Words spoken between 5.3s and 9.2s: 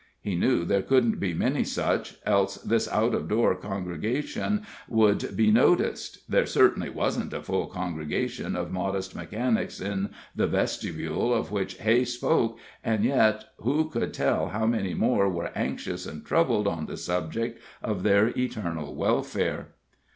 be noticed there certainly wasn't a full congregation of modest